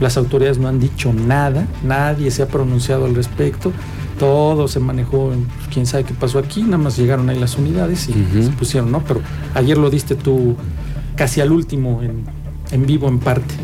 Las 0.00 0.16
autoridades 0.16 0.58
no 0.58 0.68
han 0.68 0.80
dicho 0.80 1.12
nada, 1.12 1.66
nadie 1.82 2.30
se 2.30 2.42
ha 2.42 2.48
pronunciado 2.48 3.04
al 3.06 3.14
respecto. 3.14 3.72
Todo 4.18 4.68
se 4.68 4.78
manejó, 4.80 5.28
pues, 5.28 5.68
quién 5.72 5.86
sabe 5.86 6.04
qué 6.04 6.14
pasó 6.14 6.38
aquí, 6.38 6.62
nada 6.62 6.78
más 6.78 6.96
llegaron 6.96 7.28
ahí 7.28 7.38
las 7.38 7.56
unidades 7.58 8.08
y 8.08 8.12
se 8.42 8.50
pusieron, 8.50 8.92
¿no? 8.92 9.02
Pero 9.04 9.20
ayer 9.54 9.76
lo 9.78 9.90
diste 9.90 10.14
tú 10.14 10.54
casi 11.16 11.40
al 11.40 11.50
último 11.52 12.02
en, 12.02 12.24
en 12.70 12.86
vivo 12.86 13.08
en 13.08 13.18
parte. 13.18 13.54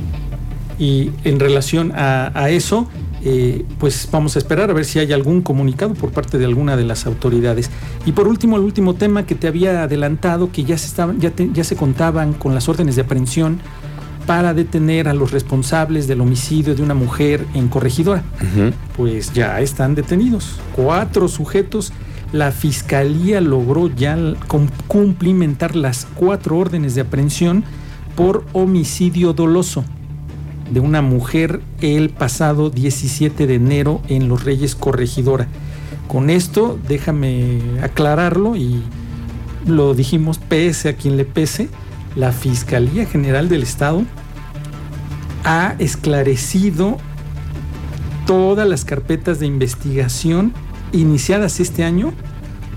Y 0.79 1.11
en 1.25 1.41
relación 1.41 1.93
a, 1.95 2.31
a 2.35 2.51
eso, 2.51 2.89
eh, 3.25 3.65
pues 3.79 4.09
vamos 4.13 4.37
a 4.37 4.39
esperar 4.39 4.71
a 4.71 4.73
ver 4.73 4.85
si 4.85 5.01
hay 5.01 5.13
algún 5.13 5.43
comunicado 5.43 5.95
por 5.95 6.11
parte 6.13 6.39
de 6.39 6.45
alguna 6.45 6.77
de 6.77 6.85
las 6.85 7.05
autoridades. 7.07 7.69
Y 8.07 8.13
por 8.13 8.29
último, 8.29 8.57
el 8.57 8.63
último 8.63 8.95
tema 8.95 9.27
que 9.27 9.35
te 9.35 9.49
había 9.49 9.83
adelantado, 9.83 10.51
que 10.53 10.63
ya 10.65 10.79
se, 10.79 10.87
estaban, 10.87 11.21
ya, 11.21 11.31
te- 11.31 11.51
ya 11.53 11.65
se 11.65 11.75
contaban 11.77 12.33
con 12.33 12.55
las 12.55 12.69
órdenes 12.69 12.95
de 12.97 13.03
aprehensión 13.03 13.59
para 14.29 14.53
detener 14.53 15.09
a 15.09 15.15
los 15.15 15.31
responsables 15.31 16.07
del 16.07 16.21
homicidio 16.21 16.75
de 16.75 16.83
una 16.83 16.93
mujer 16.93 17.47
en 17.55 17.69
Corregidora. 17.69 18.23
Pues 18.95 19.33
ya 19.33 19.59
están 19.63 19.95
detenidos. 19.95 20.61
Cuatro 20.77 21.29
sujetos. 21.29 21.95
La 22.31 22.53
fiscalía 22.53 23.41
logró 23.41 23.89
ya 23.89 24.19
cumplimentar 24.87 25.75
las 25.75 26.07
cuatro 26.15 26.59
órdenes 26.59 26.95
de 26.95 27.01
aprehensión 27.01 27.65
por 28.17 28.45
homicidio 28.53 29.33
doloso 29.33 29.83
de 30.71 30.81
una 30.81 31.01
mujer 31.01 31.63
el 31.81 32.11
pasado 32.11 32.69
17 32.69 33.47
de 33.47 33.55
enero 33.55 34.03
en 34.09 34.29
Los 34.29 34.45
Reyes 34.45 34.75
Corregidora. 34.75 35.47
Con 36.07 36.29
esto, 36.29 36.79
déjame 36.87 37.61
aclararlo 37.83 38.57
y 38.57 38.83
lo 39.67 39.95
dijimos 39.95 40.37
pese 40.37 40.91
a 40.91 40.97
quien 40.97 41.17
le 41.17 41.25
pese, 41.25 41.71
la 42.19 42.33
Fiscalía 42.33 43.07
General 43.07 43.49
del 43.49 43.63
Estado 43.63 44.03
ha 45.45 45.77
esclarecido 45.79 46.99
todas 48.27 48.69
las 48.69 48.85
carpetas 48.85 49.39
de 49.39 49.47
investigación 49.47 50.53
iniciadas 50.93 51.61
este 51.61 51.85
año 51.85 52.13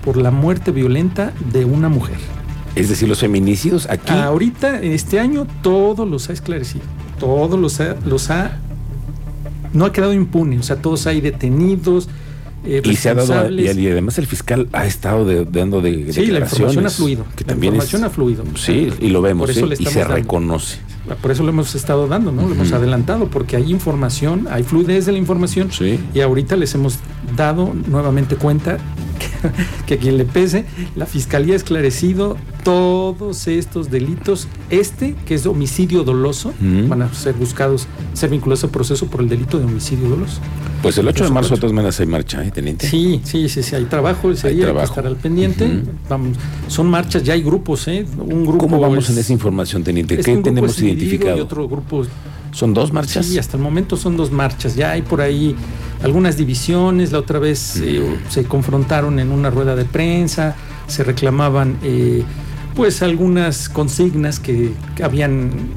por 0.04 0.16
la 0.16 0.30
muerte 0.30 0.70
violenta 0.70 1.32
de 1.52 1.64
una 1.64 1.88
mujer. 1.88 2.16
Es 2.76 2.88
decir, 2.88 3.08
los 3.08 3.18
feminicidios 3.18 3.90
aquí. 3.90 4.12
Ahorita, 4.12 4.80
este 4.80 5.18
año, 5.18 5.46
todos 5.60 6.08
los 6.08 6.30
ha 6.30 6.32
esclarecido. 6.32 6.84
Todos 7.18 7.58
los 7.58 7.80
ha, 7.80 7.96
los 8.06 8.30
ha. 8.30 8.58
No 9.72 9.86
ha 9.86 9.92
quedado 9.92 10.12
impune. 10.12 10.58
O 10.58 10.62
sea, 10.62 10.76
todos 10.76 11.06
hay 11.08 11.20
detenidos. 11.20 12.08
Eh, 12.64 12.80
y 12.84 12.96
se 12.96 13.08
ha 13.10 13.14
dado, 13.14 13.50
y, 13.50 13.68
además 13.68 14.18
el 14.18 14.26
fiscal 14.26 14.68
ha 14.72 14.86
estado 14.86 15.24
de- 15.24 15.44
dando 15.44 15.80
de, 15.80 16.12
Sí, 16.12 16.26
la 16.26 16.40
información 16.40 16.86
ha 16.86 16.90
fluido. 16.90 17.24
Que 17.36 17.44
la 17.44 17.48
también 17.48 17.74
información 17.74 18.02
es- 18.02 18.06
ha 18.06 18.10
fluido. 18.10 18.44
Sí, 18.56 18.90
y 19.00 19.08
lo 19.08 19.20
vemos, 19.22 19.48
Por 19.48 19.50
eso 19.56 19.66
¿eh? 19.72 19.76
y 19.78 19.84
se 19.86 19.98
dando. 20.00 20.14
reconoce. 20.14 20.78
Por 21.20 21.32
eso 21.32 21.42
lo 21.42 21.48
hemos 21.48 21.74
estado 21.74 22.06
dando, 22.06 22.30
¿no? 22.30 22.46
Lo 22.48 22.54
hemos 22.54 22.72
adelantado, 22.72 23.26
porque 23.26 23.56
hay 23.56 23.70
información, 23.72 24.46
hay 24.50 24.62
fluidez 24.62 25.04
de 25.06 25.12
la 25.12 25.18
información. 25.18 25.72
Sí. 25.72 25.98
Y 26.14 26.20
ahorita 26.20 26.54
les 26.56 26.74
hemos 26.76 26.98
dado 27.36 27.74
nuevamente 27.88 28.36
cuenta 28.36 28.78
que, 29.22 29.86
que 29.86 29.94
a 29.94 29.98
quien 29.98 30.18
le 30.18 30.24
pese, 30.24 30.64
la 30.96 31.06
fiscalía 31.06 31.54
ha 31.54 31.56
esclarecido 31.56 32.36
todos 32.64 33.46
estos 33.48 33.90
delitos. 33.90 34.48
Este, 34.70 35.14
que 35.26 35.34
es 35.34 35.46
homicidio 35.46 36.02
doloso, 36.04 36.48
Ujú. 36.50 36.88
van 36.88 37.02
a 37.02 37.12
ser 37.14 37.34
buscados, 37.34 37.86
ser 38.14 38.30
vinculados 38.30 38.64
al 38.64 38.70
proceso 38.70 39.06
por 39.06 39.20
el 39.20 39.28
delito 39.28 39.58
de 39.58 39.64
homicidio 39.66 40.08
doloso. 40.08 40.40
Pues 40.82 40.98
el 40.98 41.06
8 41.06 41.24
de 41.24 41.30
marzo, 41.30 41.54
de 41.54 41.60
todas 41.60 41.72
maneras, 41.74 42.00
hay 42.00 42.06
marcha, 42.06 42.44
¿eh, 42.44 42.50
teniente? 42.50 42.88
Sí, 42.88 43.20
sí, 43.24 43.48
sí, 43.48 43.62
sí, 43.62 43.74
hay 43.76 43.84
trabajo 43.84 44.30
ese 44.30 44.48
Hay 44.48 44.56
día, 44.56 44.68
hay 44.68 44.74
que 44.74 44.82
estar 44.82 45.06
al 45.06 45.16
pendiente. 45.16 45.82
Vamos, 46.08 46.36
son 46.68 46.88
marchas, 46.88 47.22
ya 47.22 47.34
hay 47.34 47.42
grupos, 47.42 47.86
¿eh? 47.88 48.04
Un 48.18 48.42
grupo 48.44 48.58
¿Cómo 48.58 48.80
vamos 48.80 49.04
es- 49.04 49.10
en 49.10 49.18
esa 49.20 49.32
información, 49.32 49.84
teniente? 49.84 50.16
¿Qué 50.16 50.36
tenemos 50.38 50.80
identificado? 50.80 51.36
Y 51.36 51.40
otro 51.40 51.68
grupo 51.68 52.04
¿Son 52.52 52.74
dos 52.74 52.92
marchas? 52.92 53.26
Sí, 53.26 53.38
hasta 53.38 53.56
el 53.56 53.62
momento 53.62 53.96
son 53.96 54.16
dos 54.16 54.30
marchas. 54.30 54.76
Ya 54.76 54.92
hay 54.92 55.02
por 55.02 55.20
ahí 55.20 55.56
algunas 56.02 56.36
divisiones. 56.36 57.10
La 57.10 57.18
otra 57.18 57.38
vez 57.38 57.76
eh, 57.82 58.18
se 58.28 58.44
confrontaron 58.44 59.18
en 59.18 59.32
una 59.32 59.50
rueda 59.50 59.74
de 59.74 59.86
prensa, 59.86 60.54
se 60.86 61.02
reclamaban 61.02 61.78
eh, 61.82 62.22
pues 62.74 63.02
algunas 63.02 63.68
consignas 63.68 64.38
que, 64.38 64.72
que 64.94 65.02
habían 65.02 65.70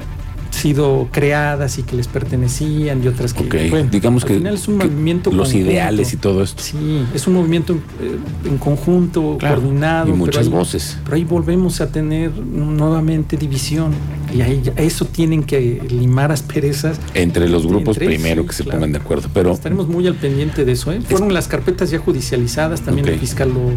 sido 0.56 1.08
creadas 1.12 1.78
y 1.78 1.82
que 1.82 1.94
les 1.96 2.08
pertenecían 2.08 3.02
y 3.04 3.08
otras 3.08 3.32
que 3.34 3.44
Ok, 3.44 3.70
bueno, 3.70 3.88
digamos 3.90 4.22
al 4.24 4.28
que, 4.28 4.34
final 4.38 4.54
es 4.54 4.66
un 4.68 4.78
que 4.78 4.86
movimiento 4.86 5.30
los 5.30 5.48
conjunto. 5.48 5.70
ideales 5.70 6.12
y 6.12 6.16
todo 6.16 6.42
esto. 6.42 6.62
Sí, 6.62 7.04
es 7.14 7.26
un 7.26 7.34
movimiento 7.34 7.74
eh, 7.74 8.16
en 8.46 8.58
conjunto, 8.58 9.36
Claro, 9.38 9.56
coordinado. 9.60 10.06
y 10.06 10.10
pero 10.12 10.16
muchas 10.16 10.46
ahí- 10.46 10.52
voces. 10.52 10.98
Pero 11.04 11.16
ahí 11.16 11.24
volvemos 11.24 11.80
a 11.80 11.88
tener 11.92 12.30
nuevamente 12.36 13.36
división. 13.36 13.92
Y 14.34 14.40
ahí 14.40 14.62
eso 14.76 15.04
tienen 15.04 15.44
que 15.44 15.80
limar 15.88 16.32
asperezas 16.32 16.98
Entre 17.14 17.48
los 17.48 17.64
grupos 17.66 17.96
Entre- 17.96 18.06
primero 18.16 18.42
sí, 18.42 18.48
que 18.48 18.54
se 18.54 18.62
claro. 18.64 18.78
pongan 18.80 18.92
de 18.92 18.98
acuerdo. 18.98 19.28
Pero 19.32 19.52
Estaremos 19.52 19.88
muy 19.88 20.06
al 20.08 20.14
pendiente 20.16 20.64
de 20.64 20.72
eso. 20.72 20.90
¿eh? 20.92 21.00
Fueron 21.00 21.32
las 21.32 21.46
carpetas 21.48 21.90
ya 21.90 21.98
judicializadas, 21.98 22.80
también 22.82 23.06
el 23.08 23.18
fiscal 23.20 23.50
lo, 23.50 23.70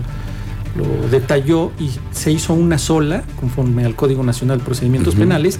lo 0.82 1.10
detalló 1.10 1.72
y 1.80 1.90
se 2.12 2.32
hizo 2.32 2.54
una 2.54 2.78
sola, 2.78 3.24
conforme 3.40 3.86
al 3.86 3.96
Código 3.96 4.24
Nacional 4.24 4.60
de 4.60 4.64
Procedimientos. 4.66 5.16
Penales, 5.16 5.60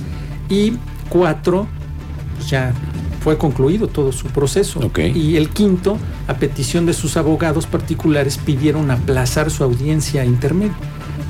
y 0.50 0.74
cuatro 1.10 1.68
pues 2.36 2.50
ya 2.50 2.74
fue 3.22 3.38
concluido 3.38 3.88
todo 3.88 4.12
su 4.12 4.28
proceso. 4.28 4.80
Y 5.14 5.36
el 5.36 5.50
quinto, 5.50 5.98
a 6.28 6.36
petición 6.36 6.86
de 6.86 6.94
sus 6.94 7.18
abogados 7.18 7.68
particulares, 7.68 8.38
pidieron 8.38 8.92
aplazar 8.92 9.52
su 9.52 9.64
audiencia 9.64 10.24
intermedia. 10.24 10.76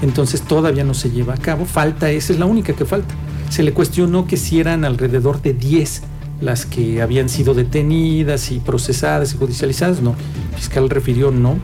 Entonces 0.02 0.42
todavía 0.44 0.84
no 0.84 0.94
se 0.94 1.10
lleva 1.10 1.34
a 1.34 1.38
cabo. 1.38 1.66
Falta, 1.66 2.12
esa 2.12 2.32
es 2.32 2.40
la 2.40 2.46
única 2.46 2.74
que 2.74 2.86
falta. 2.86 3.16
Se 3.50 3.64
le 3.64 3.74
cuestionó 3.74 4.28
que 4.28 4.38
si 4.38 4.60
eran 4.60 4.86
alrededor 4.86 5.42
de 5.42 5.54
10 5.54 6.04
las 6.42 6.66
que 6.66 7.02
habían 7.02 7.28
sido 7.28 7.54
detenidas 7.54 8.52
y 8.52 8.60
procesadas 8.60 9.34
y 9.34 9.38
judicializadas. 9.38 10.02
No, 10.02 10.12
el 10.52 10.58
fiscal 10.58 10.90
refirió 10.90 11.32
no. 11.32 11.58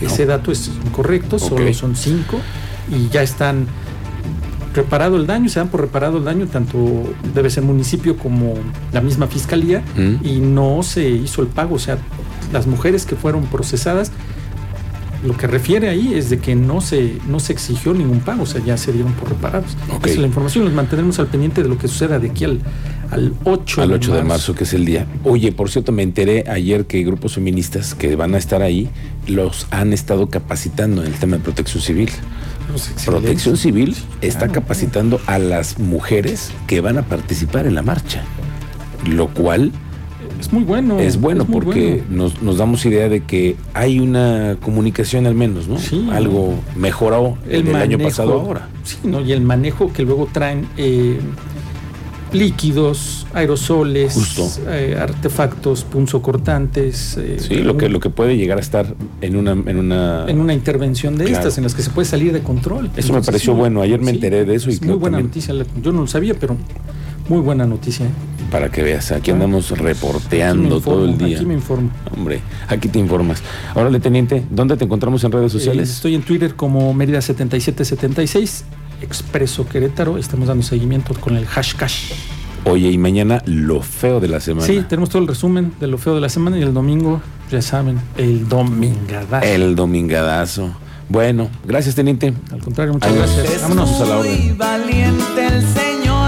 Ese 0.00 0.26
dato 0.26 0.52
es 0.52 0.70
incorrecto, 0.86 1.38
solo 1.38 1.72
son 1.74 1.96
5 1.96 2.38
y 2.90 3.08
ya 3.08 3.22
están 3.22 3.66
reparado 4.74 5.16
el 5.16 5.26
daño, 5.26 5.48
se 5.48 5.58
dan 5.60 5.68
por 5.68 5.80
reparado 5.80 6.18
el 6.18 6.24
daño, 6.24 6.46
tanto 6.46 7.12
debe 7.34 7.50
ser 7.50 7.64
municipio 7.64 8.16
como 8.16 8.54
la 8.92 9.00
misma 9.00 9.26
fiscalía, 9.26 9.82
Mm. 9.96 10.26
y 10.26 10.40
no 10.40 10.82
se 10.82 11.08
hizo 11.08 11.42
el 11.42 11.48
pago. 11.48 11.76
O 11.76 11.78
sea, 11.78 11.98
las 12.52 12.66
mujeres 12.66 13.04
que 13.06 13.16
fueron 13.16 13.44
procesadas, 13.46 14.12
lo 15.24 15.36
que 15.36 15.48
refiere 15.48 15.88
ahí 15.88 16.14
es 16.14 16.30
de 16.30 16.38
que 16.38 16.54
no 16.54 16.80
se, 16.80 17.16
no 17.28 17.40
se 17.40 17.52
exigió 17.52 17.92
ningún 17.92 18.20
pago, 18.20 18.44
o 18.44 18.46
sea, 18.46 18.62
ya 18.64 18.76
se 18.76 18.92
dieron 18.92 19.12
por 19.14 19.28
reparados. 19.30 19.76
Ok. 19.90 20.06
Esa 20.06 20.14
es 20.14 20.20
la 20.20 20.26
información, 20.28 20.64
nos 20.64 20.74
mantendremos 20.74 21.18
al 21.18 21.26
pendiente 21.26 21.62
de 21.62 21.68
lo 21.68 21.76
que 21.76 21.88
suceda 21.88 22.20
de 22.20 22.30
aquí 22.30 22.44
al, 22.44 22.60
al 23.10 23.34
8, 23.44 23.82
al 23.82 23.92
8 23.94 24.14
de 24.14 24.22
marzo, 24.22 24.54
que 24.54 24.62
es 24.62 24.72
el 24.74 24.84
día. 24.84 25.06
Oye, 25.24 25.50
por 25.50 25.70
cierto, 25.70 25.90
me 25.90 26.04
enteré 26.04 26.44
ayer 26.48 26.86
que 26.86 27.02
grupos 27.02 27.34
feministas 27.34 27.96
que 27.96 28.14
van 28.14 28.34
a 28.36 28.38
estar 28.38 28.62
ahí 28.62 28.88
los 29.26 29.66
han 29.72 29.92
estado 29.92 30.28
capacitando 30.28 31.02
en 31.02 31.08
el 31.12 31.18
tema 31.18 31.36
de 31.38 31.42
protección 31.42 31.82
civil. 31.82 32.10
Protección 33.04 33.56
Civil 33.56 33.96
está 34.20 34.40
Claro. 34.46 34.52
capacitando 34.54 35.20
a 35.26 35.38
las 35.38 35.78
mujeres 35.78 36.50
que 36.66 36.80
van 36.80 36.98
a 36.98 37.02
participar 37.02 37.66
en 37.66 37.74
la 37.74 37.82
marcha, 37.82 38.22
lo 39.06 39.28
cual 39.28 39.72
Es 40.40 40.52
muy 40.52 40.62
bueno. 40.64 40.98
es 41.00 41.20
bueno 41.20 41.44
porque 41.46 42.02
bueno. 42.06 42.24
Nos, 42.24 42.42
nos 42.42 42.58
damos 42.58 42.84
idea 42.86 43.08
de 43.08 43.24
que 43.24 43.56
hay 43.74 43.98
una 44.00 44.56
comunicación 44.62 45.26
al 45.26 45.34
menos, 45.34 45.66
¿no? 45.68 45.78
Sí. 45.78 46.08
Algo 46.12 46.54
mejoró 46.76 47.38
el, 47.48 47.64
del 47.64 47.76
año 47.76 47.98
pasado 47.98 48.34
ahora. 48.34 48.68
Sí, 48.84 48.98
¿no? 49.04 49.20
Y 49.20 49.32
el 49.32 49.40
manejo 49.40 49.92
que 49.92 50.02
luego 50.04 50.28
traen 50.32 50.66
eh, 50.76 51.18
líquidos, 52.32 53.26
aerosoles, 53.34 54.58
eh, 54.68 54.96
artefactos 55.00 55.84
punzocortantes. 55.84 57.16
eh, 57.18 57.36
Sí, 57.38 57.56
lo 57.56 57.76
que, 57.76 57.88
lo 57.88 58.00
que 58.00 58.10
puede 58.10 58.36
llegar 58.36 58.58
a 58.58 58.60
estar 58.60 58.94
en 59.20 59.36
una... 59.36 59.52
En 59.52 59.76
una, 59.78 60.26
en 60.28 60.40
una 60.40 60.54
intervención 60.54 61.16
de 61.16 61.24
Claro. 61.24 61.38
estas 61.38 61.58
en 61.58 61.64
las 61.64 61.74
que 61.74 61.82
se 61.82 61.90
puede 61.90 62.06
salir 62.06 62.32
de 62.32 62.40
control. 62.40 62.90
Eso 62.96 63.12
me 63.12 63.22
pareció 63.22 63.52
sí, 63.54 63.58
bueno. 63.58 63.80
Ayer 63.82 63.98
me 64.00 64.10
sí, 64.10 64.16
enteré 64.16 64.44
de 64.44 64.54
eso 64.54 64.70
y 64.70 64.74
es 64.74 64.82
muy 64.82 64.94
buena 64.96 65.18
también- 65.18 65.26
noticia. 65.28 65.54
Yo 65.82 65.92
no 65.92 66.00
lo 66.02 66.06
sabía, 66.06 66.34
pero 66.34 66.56
muy 67.28 67.40
buena 67.40 67.66
noticia. 67.66 68.06
¿eh? 68.06 68.10
para 68.50 68.70
que 68.70 68.82
veas, 68.82 69.12
aquí 69.12 69.24
Claro. 69.24 69.44
andamos 69.44 69.70
Aquí 69.72 69.82
reporteando 69.82 70.76
informo, 70.76 70.80
todo 70.80 71.04
el 71.04 71.18
día. 71.18 71.36
Aquí 71.36 71.44
me 71.44 71.52
informo. 71.52 71.90
Hombre, 72.16 72.40
aquí 72.66 72.88
te 72.88 72.98
informas. 72.98 73.42
Ahora, 73.74 73.90
teniente, 74.00 74.42
¿dónde 74.50 74.74
te 74.78 74.84
encontramos 74.86 75.22
en 75.24 75.32
redes 75.32 75.52
Eh, 75.54 75.58
sociales? 75.58 75.90
estoy 75.90 76.14
en 76.14 76.22
Twitter 76.22 76.54
como 76.54 76.94
Mérida7776, 76.94 78.62
Expreso 79.00 79.66
Querétaro. 79.66 80.18
Estamos 80.18 80.48
dando 80.48 80.62
seguimiento 80.62 81.14
con 81.14 81.36
el 81.36 81.46
hashtag. 81.46 81.90
Oye, 82.64 82.90
y 82.90 82.98
mañana 82.98 83.42
lo 83.46 83.80
feo 83.82 84.20
de 84.20 84.28
la 84.28 84.40
semana. 84.40 84.66
Sí, 84.66 84.84
tenemos 84.88 85.08
todo 85.10 85.22
el 85.22 85.28
resumen 85.28 85.72
de 85.80 85.86
lo 85.86 85.96
feo 85.98 86.14
de 86.14 86.20
la 86.20 86.28
semana 86.28 86.58
y 86.58 86.62
el 86.62 86.74
domingo, 86.74 87.22
ya 87.50 87.62
saben, 87.62 88.00
el 88.16 88.48
domingadazo. 88.48 89.46
El 89.46 89.74
domingadazo. 89.74 90.74
Bueno, 91.08 91.48
gracias, 91.64 91.94
teniente. 91.94 92.34
Al 92.52 92.60
contrario, 92.60 92.92
muchas 92.92 93.10
Adiós. 93.10 93.36
gracias. 93.36 93.62
Vámonos. 93.62 94.00
a 94.00 94.04
la 94.04 94.18
orden. 94.18 94.58